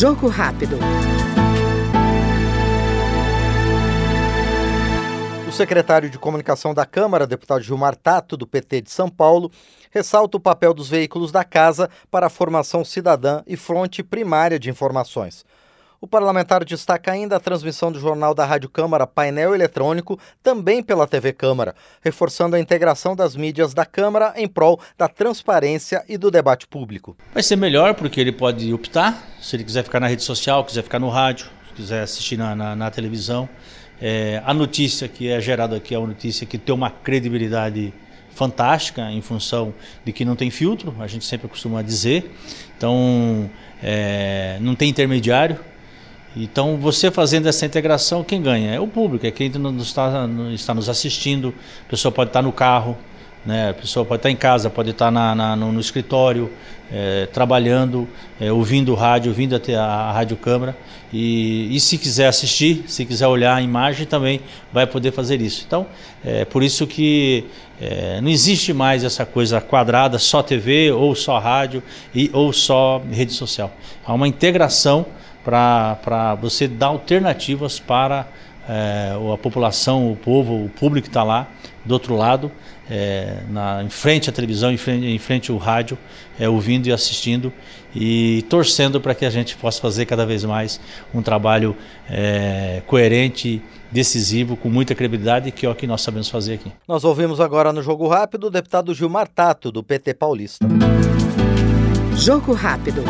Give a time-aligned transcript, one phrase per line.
[0.00, 0.78] Jogo rápido.
[5.46, 9.52] O secretário de Comunicação da Câmara, deputado Gilmar Tato, do PT de São Paulo,
[9.90, 14.70] ressalta o papel dos veículos da casa para a formação cidadã e fronte primária de
[14.70, 15.44] informações.
[16.02, 21.06] O parlamentar destaca ainda a transmissão do jornal da Rádio Câmara Painel Eletrônico, também pela
[21.06, 26.30] TV Câmara, reforçando a integração das mídias da Câmara em prol da transparência e do
[26.30, 27.18] debate público.
[27.34, 30.82] Vai ser melhor porque ele pode optar, se ele quiser ficar na rede social, quiser
[30.82, 33.46] ficar no rádio, quiser assistir na, na, na televisão.
[34.00, 37.92] É, a notícia que é gerada aqui é uma notícia que tem uma credibilidade
[38.30, 42.34] fantástica em função de que não tem filtro, a gente sempre costuma dizer.
[42.74, 43.50] Então,
[43.82, 45.58] é, não tem intermediário,
[46.36, 48.72] então, você fazendo essa integração, quem ganha?
[48.72, 51.52] É o público, é quem está, está nos assistindo.
[51.86, 52.96] A pessoa pode estar no carro,
[53.44, 53.70] né?
[53.70, 56.50] a pessoa pode estar em casa, pode estar na, na, no, no, escritório,
[56.92, 58.08] é, trabalhando,
[58.40, 60.76] é, ouvindo rádio, ouvindo até a, a rádio câmara.
[61.12, 64.40] E, e, se quiser assistir, se quiser olhar a imagem, também
[64.72, 65.64] vai poder fazer isso.
[65.66, 65.86] Então,
[66.24, 67.46] é por isso que
[67.80, 71.82] é, não existe mais essa coisa quadrada, só TV, ou só rádio,
[72.14, 73.72] e, ou só rede social.
[74.04, 75.06] Há uma integração
[75.44, 78.26] para você dar alternativas para
[78.70, 81.48] é, a população, o povo, o público que está lá
[81.84, 82.52] do outro lado,
[82.88, 85.98] é, na, em frente à televisão, em frente, em frente ao rádio,
[86.38, 87.52] é, ouvindo e assistindo
[87.94, 90.80] e torcendo para que a gente possa fazer cada vez mais
[91.12, 91.76] um trabalho
[92.08, 93.60] é, coerente,
[93.90, 96.70] decisivo, com muita credibilidade, que é o que nós sabemos fazer aqui.
[96.86, 100.64] Nós ouvimos agora no Jogo Rápido o deputado Gilmar Tato, do PT Paulista.
[102.14, 103.02] Jogo Rápido.